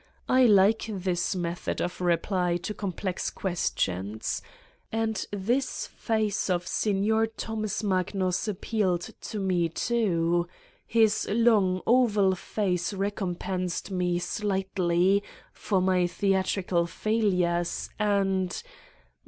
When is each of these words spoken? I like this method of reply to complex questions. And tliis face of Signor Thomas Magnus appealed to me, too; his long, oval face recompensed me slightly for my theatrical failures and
I 0.27 0.47
like 0.47 0.87
this 0.89 1.35
method 1.35 1.79
of 1.79 2.01
reply 2.01 2.57
to 2.57 2.73
complex 2.73 3.29
questions. 3.29 4.41
And 4.91 5.13
tliis 5.31 5.87
face 5.89 6.49
of 6.49 6.65
Signor 6.65 7.27
Thomas 7.27 7.83
Magnus 7.83 8.47
appealed 8.47 9.01
to 9.21 9.37
me, 9.37 9.69
too; 9.69 10.47
his 10.87 11.27
long, 11.29 11.81
oval 11.85 12.33
face 12.33 12.93
recompensed 12.93 13.91
me 13.91 14.17
slightly 14.17 15.21
for 15.53 15.79
my 15.79 16.07
theatrical 16.07 16.87
failures 16.87 17.91
and 17.99 18.63